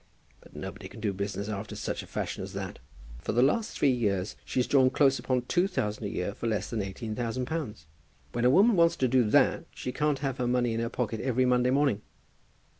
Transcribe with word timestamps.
But 0.39 0.55
nobody 0.55 0.87
can 0.89 0.99
do 0.99 1.13
business 1.13 1.47
after 1.47 1.75
such 1.75 2.01
a 2.01 2.07
fashion 2.07 2.41
as 2.41 2.53
that. 2.53 2.79
For 3.19 3.33
the 3.33 3.43
last 3.43 3.77
three 3.77 3.91
years 3.91 4.35
she's 4.43 4.65
drawn 4.65 4.89
close 4.89 5.19
upon 5.19 5.43
two 5.43 5.67
thousand 5.67 6.05
a 6.05 6.09
year 6.09 6.33
for 6.33 6.47
less 6.47 6.71
than 6.71 6.81
eighteen 6.81 7.13
thousand 7.15 7.45
pounds. 7.45 7.85
When 8.31 8.43
a 8.43 8.49
woman 8.49 8.75
wants 8.75 8.95
to 8.95 9.07
do 9.07 9.23
that, 9.29 9.65
she 9.75 9.91
can't 9.91 10.17
have 10.25 10.39
her 10.39 10.47
money 10.47 10.73
in 10.73 10.79
her 10.79 10.89
pocket 10.89 11.19
every 11.21 11.45
Monday 11.45 11.69
morning." 11.69 12.01